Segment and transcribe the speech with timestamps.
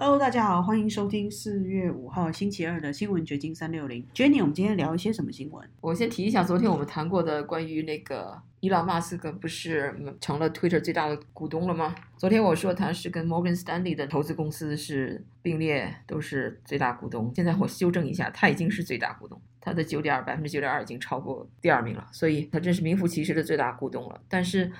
[0.00, 4.06] Hello，大家好，欢迎收听四月五号星期二的新闻掘金三六零。
[4.14, 5.68] Jenny，我们今天聊一些什么新闻？
[5.80, 11.94] 我先提一下，昨天我们谈过的关于那个伊朗马斯克不是成了 Twitter 最大的股东了吗？
[12.16, 17.32] 昨天我说他是跟 Morgan Stanley 的投资公司是并列，都是最大股东。
[17.34, 24.20] 现在我修正一下，他已经是最大股东，他的九点二百分之九点二已经超过第二名了，所以他真是名副其实的最大股东了。
[24.28, 24.70] 但是。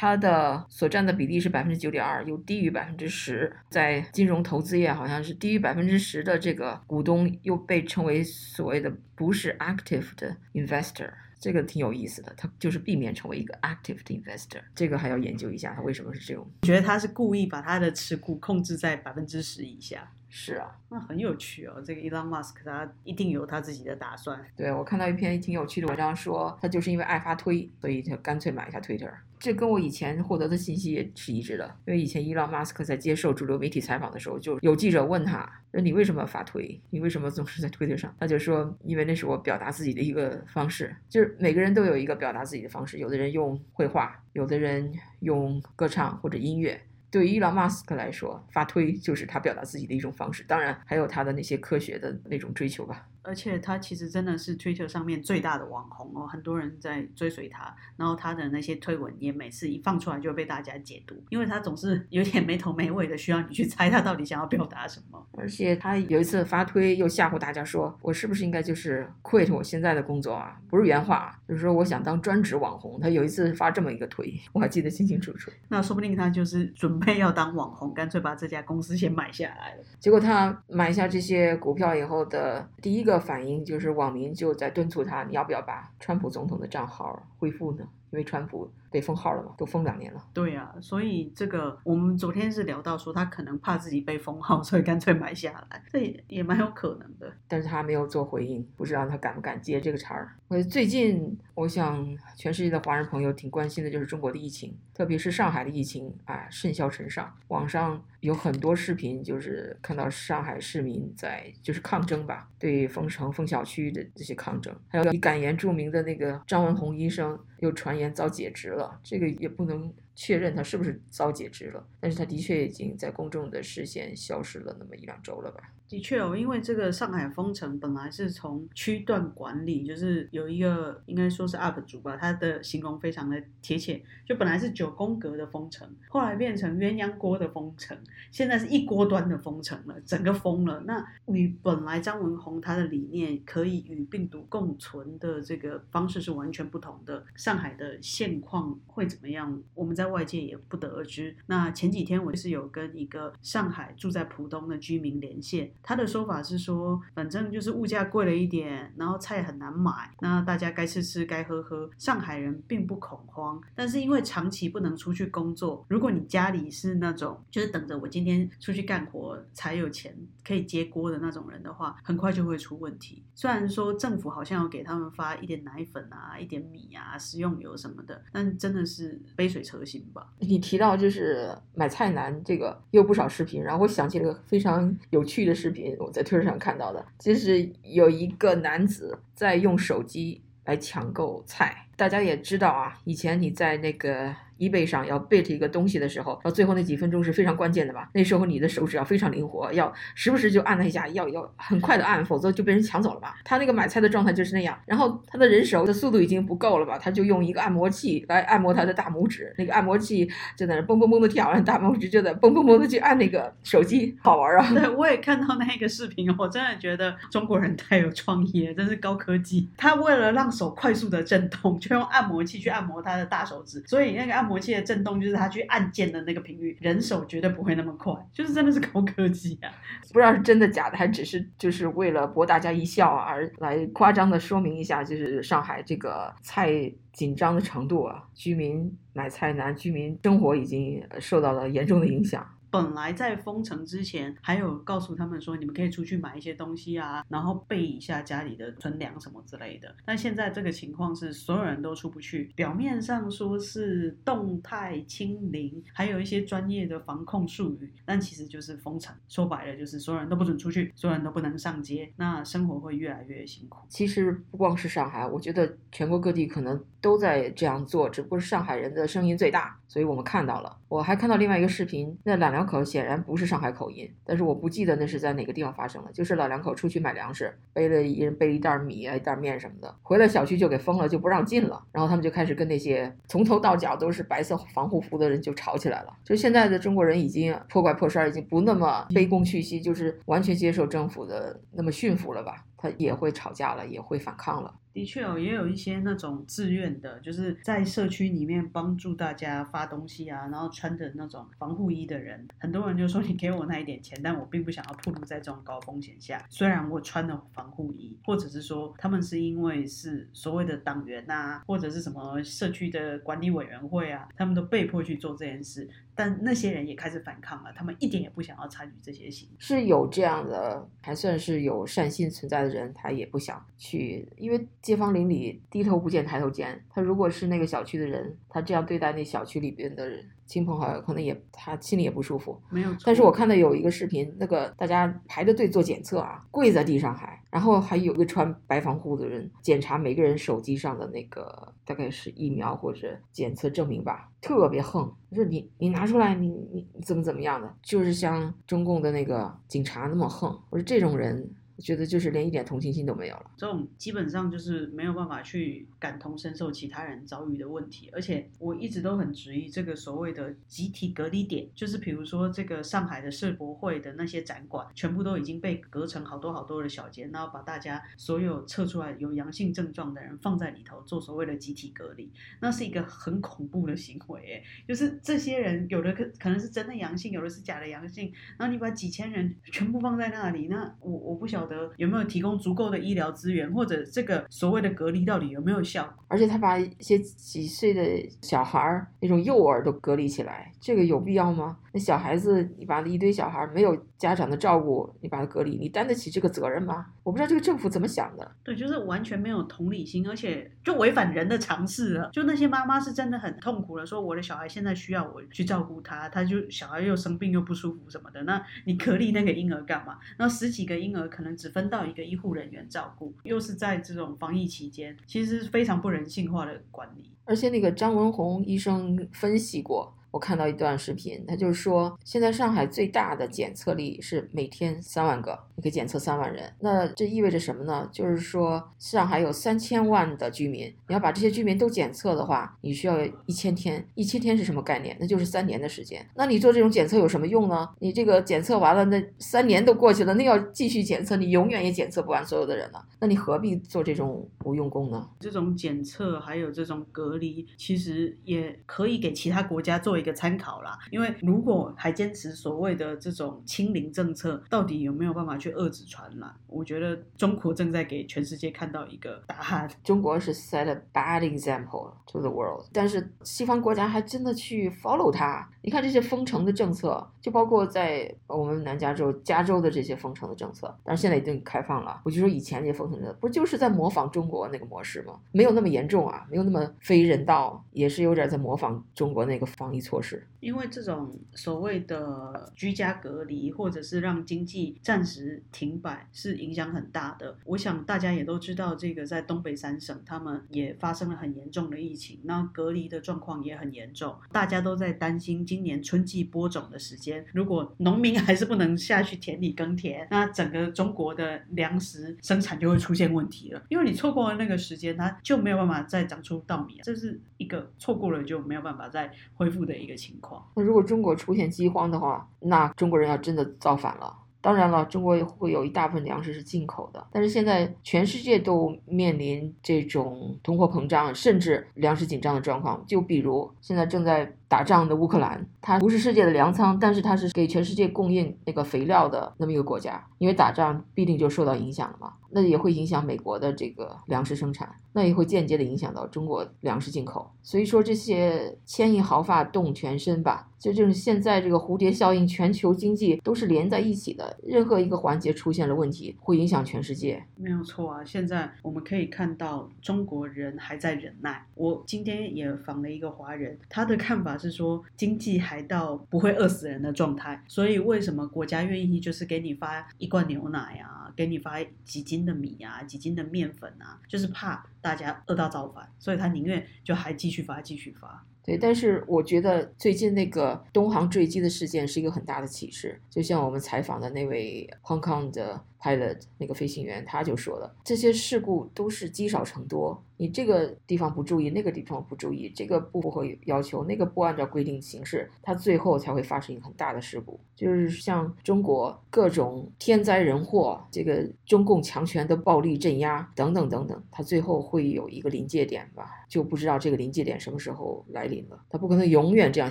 [0.00, 3.52] 他的所占的比例是百分之九点二，又低于百分之十。
[3.68, 12.32] 在金融投资业，好像是低于百分之十的这个股东又被称为所谓的不是 active 的 investor，这个挺有意思的。
[12.36, 16.48] 他就是避免成为一个 active investor，这个还要研究一下他为什么是这种。
[16.62, 20.10] 觉得他是故意把他的持股控制在百分之十以下。
[20.28, 21.82] 是啊，那很有趣哦。
[21.84, 24.38] 这个 Elon Musk 他一定有他自己的打算。
[24.56, 29.10] 对我看到一篇挺有趣的文章，说他就是因为爱发推，所以他干脆买一下 Twitter。
[29.38, 36.80] 这跟我以前获得的信息也是一致的，因为以前伊朗马斯克在接受主流媒体采访的时候，就有记者问他：“说你为什么发推？
[36.90, 40.94] 你为什么总是在推特上？”他就说：“因为那是我表达自己的一个方式。
[41.08, 46.80] 就是每个人都有一个表达自己的方式，有的人用绘画，有的人用歌唱或者音乐。
[47.10, 50.44] 对于伊朗马斯克来说，发推就是他表达自己的一种方式。
[50.44, 65.22] 当然，还有他的那些科学的那种追求吧。”而且他其实真的是 Twitter 上面最大的网红哦，很多人在追随他，然后他的那些推文也每次一放出来就被大家解读，因为他总是有点没头没尾的，需要你去猜他到底想要表达什么。
[65.36, 70.58] 而且他有一次发推又吓唬大家说，我是不是应该就是 quit 我现在的工作啊？
[70.70, 72.98] 不是原话，就是说我想当专职网红。
[72.98, 75.50] 他有一次发这么一个推，我还记得清清楚楚。
[75.68, 79.84] 那说不定他就是准备要当网红，干脆把这家公司先买下来了。
[80.00, 83.17] 结果他买下这些股票以后的第一个。
[83.18, 87.88] 反应就是网民就在敦促他，你要不要把川普总统的账号恢复呢？
[88.10, 88.70] 因为川普。
[88.90, 89.52] 被封号了嘛？
[89.58, 90.24] 都封两年了。
[90.32, 97.30] 对呀，所以这个我们昨天是聊到说，他可能怕自己被封号， 所以干脆买下来，这也也蛮有可能的。
[97.46, 100.34] 但是他没有做回应，不知道他敢不敢接这个茬儿。
[100.48, 102.02] 我最近，我想
[102.34, 107.30] 全世界的华人朋友挺关心的就是中国的疫情，特别是上海的疫情啊，甚嚣尘上。
[107.48, 114.74] 网上有很多视频，就是看到上海市民在就是抗争吧，对封城、封小区的这些抗争。
[114.88, 125.72] 还有以感言著名的那个张文宏医生，又传言遭解职了，这个也不能确认他是不是遭解职了，但是他的确已经在公众的视线消失了那么一两周了吧。
[125.88, 137.96] 的确哦，因为这个上海封城本来是从区段管理，就是有一个应该说是 UP 主吧，他的形容非常的贴切，就本来是九宫格的封城，后来变成鸳鸯锅的封城，
[138.30, 140.82] 现在是一锅端的封城了，整个封了。
[140.84, 141.02] 那
[141.32, 147.24] 与本来张文宏他的理念可以与病毒共存的这个方式是完全不同的。
[147.36, 149.62] 上海的现况会怎么样？
[149.72, 151.34] 我们在外界也不得而知。
[151.46, 155.70] 那前几天我就是有跟一个上海住在浦东的居民连线。
[155.82, 161.88] 他的说法是说，反正就是物价贵了一点，然后菜很难买，那大家该吃吃，该喝喝。
[161.98, 173.22] 上海人并不恐慌，但是因为长期不能出去工作，如果你家里是那种就是等着我今天出去干活才有钱可以接锅的那种人的话，很快就会出问题。
[173.34, 179.97] 虽然说政府好像要给他们发一点奶粉啊、一点米啊、食用油什么的，但真的是杯水车薪
[180.38, 185.54] 你提到就是买菜难，这个有不少视频，然后我想起了个非常有趣的。
[185.54, 191.86] 视频我在推特上看到的，就是有一个男子在用手机来抢购菜。
[191.96, 194.34] 大家也知道啊，以前你在那个。
[194.58, 198.08] eBay 上要 bid 一个东西的时候，到最后那几分钟是非常关键的吧？
[198.12, 203.36] 那时候你的手指要非常灵活，要时不时就按了一下，要要很快的按，否则就被人抢走了吧？
[203.44, 206.98] 他那个买菜的状态就是那样，然后他的人手的速度已经不够了吧？
[206.98, 214.74] 他就用一个按摩器来按摩他的大拇指，那个按摩器就在那蹦蹦蹦的跳，大拇指就在蹦蹦蹦的去按那个手机，好玩啊！
[214.74, 219.70] 对，我也看到那个视频，我真的觉得中国人太有创意了，真是高科技。
[219.76, 224.47] 他为了让手快速的震动，就用按摩器去按摩他的大手指，所以那个按。
[224.48, 229.70] 魔器的震动就是他去按键的那个频率，人手绝对不会那么快，就是真的是高科技啊！
[230.12, 242.46] 不知道是真的假的，还只是就是为了博大家一笑而来夸张的说明一下，就是上海这个菜紧张的程度啊，居民买菜难，居民生活已经受到了严重的影响。
[242.70, 249.94] 本来在封城之前，还有告诉他们说，你们可以出去买一些东西啊，然后备一下家里的存粮什么之类的。
[250.04, 252.52] 但现在这个情况是，所有人都出不去。
[252.54, 259.14] 表面上说是动态清零，还有一些专业的防控术语，但其实就是封城。
[259.28, 263.78] 说白了，就是所有人都不准出去，所有人都不能上街，那生活会越来越辛苦。
[263.88, 270.76] 其实不光是上海，我觉得全国各地可能都在这样做，只不过是上海人的声音最大，所以我们看到了。
[270.88, 272.57] 我还看到另外一个视频，那两。
[272.58, 276.10] 两口显然不是上海口音，但是我不记得那是在哪个地方发生的。
[276.10, 281.80] 就是老两口出去买粮食，背了一人背了一袋米啊，一袋面什么的，回来小区就给封了，就不让进了。
[281.92, 286.12] 然后他们就开始跟那些从头到脚都是白色防护服的人就吵起来了。
[286.24, 292.64] 就现在的中国人已经破罐破摔，已经不那么卑躬屈膝，就是完全接受政府的那么驯服了吧？
[292.78, 294.74] 他也会吵架了，也会反抗了。
[294.94, 306.44] 的确哦，也有一些那种自愿的，就是在社区里面帮助大家发东西啊，然后穿着那种防护衣的人，很多人就说你给我那一点钱，但我并不想要暴露在这种高风险下。
[306.48, 324.68] 虽然我穿了防护衣，或者是说他们是因为是所谓的党员呐，或者是什么社区的管理委员会啊，他们都被迫去做这件事，但那些人也开始反抗了，他们一点也不想要参与这些行是有这样的，还算是有善心存在的人，他也不想去，因为。
[324.80, 330.24] 街坊邻里低头不见抬头见，他如果是那个小区的人，他这样对待那小区里边的人。
[330.46, 332.96] 亲朋好友可能也他心里也不舒服，没有。
[333.04, 350.58] 但是我看到有一个视频，那个大家排着队做检测啊，跪在地上还，然后还有个穿白防护的人检查每个人手机上的那个大概是疫苗或者检测证明吧，特别横，就是你你拿出来，你你你怎么怎么样的，就是像中共的那个警察那么横。
[350.70, 351.50] 我说这种人。
[351.78, 358.10] 觉得就是连一点同情心都没有了，这种基本上就是没有办法去感同身受其他人遭遇的问题。
[358.12, 372.28] 而且我一直都很质疑这个所谓的集体隔离点，就是比如说这个上海的世博会的那些展馆，全部都已经被隔成好多好多的小间，然后把大家所有测出来有阳性症状的人放在里头做所谓的集体隔离，
[372.60, 374.54] 那是一个很恐怖的行为。
[374.54, 386.08] 哎，就是这些人有的可可能是真的阳性，有的是假的阳性，然后你把几千人全部放在那里，那我我不晓有没有提供足够的医疗资源，或者这个所谓的隔离到底有没有效？
[386.28, 388.02] 而且他把一些几岁的
[388.42, 391.76] 小孩儿那种幼儿都隔离起来，这个有必要吗？
[391.92, 397.06] 那小孩子，你把一堆小孩没有家长的照顾，你把他隔离，你担得起这个责任吗？
[397.22, 398.50] 我不知道这个政府怎么想的。
[398.62, 402.30] 对，就是完全没有同理心，而且就违反人的常识了。
[402.32, 410.18] 就那些妈妈是真的很痛苦了，说我的小孩现在需要我去照顾他，他就小孩又生病又不舒服什么的，那你隔离那个婴儿干嘛？
[410.38, 417.32] 那十几个婴儿可能只分到一个医护人员照顾，又是在这种防疫期间，其实非常不人性化的管理。
[417.44, 420.14] 而且那个张文宏医生分析过。
[420.30, 426.70] 我看到一段视频，他就是说，现在上海最大的检测力是每天三万个，你可以检测三万人。
[426.80, 428.06] 那这意味着什么呢？
[428.12, 433.16] 就是说，上海有三千万的居民，你要把这些居民都检测的话，你需要
[433.46, 434.06] 一千天。
[434.14, 435.16] 一千天是什么概念？
[435.18, 436.24] 那就是三年的时间。
[436.34, 437.88] 那你做这种检测有什么用呢？
[438.00, 443.02] 你这个检测完了，那三年都过去了，那要继续检测，你永远也检测不完所有的人了。
[443.18, 445.26] 那你何必做这种无用功呢？
[445.40, 450.17] 这种检测还有这种隔离，其实也可以给其他国家做。
[450.18, 456.52] 一个参考啦，因为如果还坚持所谓的这种清零政策，到底有没有办法去遏制传染？
[456.66, 459.88] 我觉得中国正在给全世界看到一个答案。
[460.02, 465.68] 中国是 set a bad example to the world，但是西方国家还真的去 follow 它。
[465.82, 472.20] 你看这些封城的政策，就包括在我们南加州、加州的这些封城的政策，但是现在已经开放了。
[472.24, 475.38] 我就说以前那些封城的，不就是在模仿中国那个模式吗？
[475.52, 479.98] 没有那么严重啊，没有那么非人道，也是有点在模仿中国那个防疫。
[480.08, 487.54] 措施，因为这种所谓的居家隔离，或者是让经济暂时停摆，是影响很大的。
[487.66, 494.34] 我想大家也都知道，这个在东北三省，他们也发生了很严重的疫情，那隔离的状况也很严重。
[494.50, 503.82] 大家都在担心，今年春季播种的时间，如果农民还是不能下去田里耕田，那整个中国的粮食生产就会出现问题了。
[503.90, 509.97] 因为你错过了那个时间，它就没有办法再长出稻米，这是一个错过了就没有办法再恢复的。
[509.98, 514.34] 一个情况，那如果中国出现饥荒的话，那中国人要真的造反了。
[514.60, 523.02] 当然了，中国会有一大部分粮食是进口的，但是现在全世界都面临这种通货膨胀，甚至粮食紧张的状况。
[523.06, 530.24] 就比如现在正在打仗的乌克兰，它不是世界的粮仓，但是它是给全世界供应那个肥料的那么一个国家。
[530.38, 537.50] 因为打仗必定就受到影响了嘛，那也会影响美国的这个粮食生产，那也会间接的影响到中国粮食进口。
[537.60, 540.68] 所以说这些牵一毫发动全身吧。
[540.78, 547.42] 就就是现在这个蝴蝶效应，全球经济都是连在一起的，任何一个环节出现了问题，会影响全世界。
[547.56, 551.66] 没有错啊，现在我们可以看到中国人还在忍耐。
[551.74, 568.44] 我今天也访了一个华人，他的看法是说，经济还到不会饿死人的状态，所以为什么国家愿意就是给你发一罐牛奶啊，给你发几斤的米啊，几斤的面粉啊，就是怕大家饿到造反，所以他宁愿就还继续发，继续发。
[568.64, 587.58] 对，但是我觉得最近那个东航坠机的事件是一个很大的启示，就像我们采访的那位 Hong Kong 的 pilot 那个飞行员，他就说了，这些事故都是积少成多，你这个地方不注意，那个地方不注意，这个不符合要求，那个不按照规定行事，它最后才会发生一个很大的事故。
[587.74, 596.28] 就是像中国各种天灾人祸，这个中共强权的暴力镇压等等等等，它最后会有一个临界点吧？
[596.48, 598.80] 就不知道这个临界点什么时候来临了。
[598.88, 599.90] 它不可能永远这样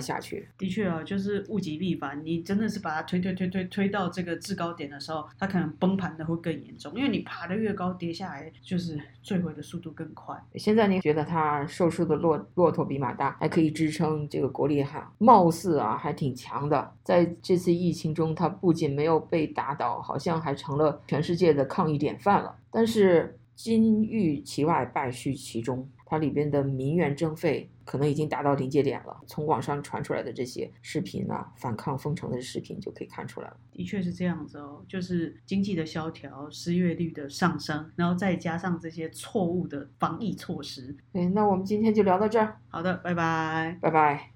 [0.00, 0.48] 下去。
[0.58, 10.34] 的确啊，就是物极必反，你真的是把它推推推推推到这个制高点的时候，它可能崩盘的会更严重，因为你爬的越高，跌下来就是坠毁的速度更快。
[10.54, 16.94] 现在你觉得它瘦瘦的骆骆驼比马大，还可以支撑这个国力哈，貌似啊还挺强的。
[17.04, 22.54] 在这次疫情中，它不仅没有被打倒，好像还成了全世界的抗疫典范了。
[22.70, 25.90] 但是金玉其外，败絮其中。
[26.06, 29.20] 它里边的民怨征费可能已经达到临界点了。
[29.26, 33.56] 从网上传出来的这些视频啊，反抗封城的视频就可以看出来了。
[33.72, 40.96] 的确是这样子哦，就是经济的萧条、失业率的上升，然后再加上这些错误的防疫措施。
[41.12, 42.58] 对，那我们今天就聊到这儿。
[42.68, 44.30] 好的，拜拜，拜拜。